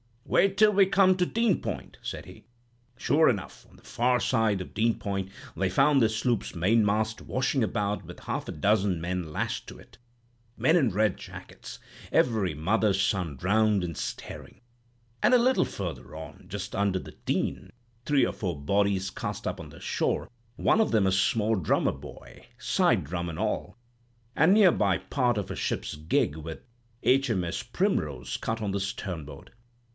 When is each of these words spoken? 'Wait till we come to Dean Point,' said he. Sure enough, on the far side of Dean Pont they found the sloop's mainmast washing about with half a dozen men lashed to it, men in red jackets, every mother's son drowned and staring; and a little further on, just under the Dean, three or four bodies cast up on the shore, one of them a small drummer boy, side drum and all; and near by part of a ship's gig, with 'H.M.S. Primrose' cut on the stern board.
'Wait 0.25 0.57
till 0.57 0.71
we 0.73 0.85
come 0.85 1.15
to 1.17 1.25
Dean 1.27 1.61
Point,' 1.61 1.97
said 2.01 2.25
he. 2.25 2.45
Sure 2.97 3.29
enough, 3.29 3.67
on 3.69 3.75
the 3.75 3.83
far 3.83 4.19
side 4.19 4.61
of 4.61 4.73
Dean 4.73 4.97
Pont 4.97 5.29
they 5.57 5.69
found 5.69 6.01
the 6.01 6.07
sloop's 6.09 6.55
mainmast 6.55 7.21
washing 7.21 7.63
about 7.63 8.05
with 8.05 8.21
half 8.21 8.47
a 8.47 8.51
dozen 8.53 8.99
men 9.01 9.31
lashed 9.31 9.67
to 9.67 9.77
it, 9.77 9.97
men 10.57 10.75
in 10.77 10.89
red 10.89 11.17
jackets, 11.17 11.79
every 12.11 12.55
mother's 12.55 12.99
son 12.99 13.35
drowned 13.35 13.83
and 13.83 13.97
staring; 13.97 14.61
and 15.21 15.33
a 15.35 15.37
little 15.37 15.65
further 15.65 16.15
on, 16.15 16.45
just 16.47 16.73
under 16.75 16.97
the 16.97 17.15
Dean, 17.25 17.69
three 18.05 18.25
or 18.25 18.33
four 18.33 18.59
bodies 18.59 19.09
cast 19.11 19.45
up 19.45 19.59
on 19.59 19.69
the 19.69 19.81
shore, 19.81 20.27
one 20.55 20.79
of 20.81 20.91
them 20.91 21.05
a 21.05 21.11
small 21.11 21.55
drummer 21.55 21.91
boy, 21.91 22.47
side 22.57 23.03
drum 23.03 23.29
and 23.29 23.37
all; 23.37 23.77
and 24.35 24.53
near 24.53 24.71
by 24.71 24.97
part 24.97 25.37
of 25.37 25.51
a 25.51 25.55
ship's 25.55 25.95
gig, 25.95 26.37
with 26.37 26.63
'H.M.S. 27.03 27.61
Primrose' 27.63 28.37
cut 28.37 28.61
on 28.61 28.71
the 28.71 28.79
stern 28.79 29.25
board. 29.25 29.51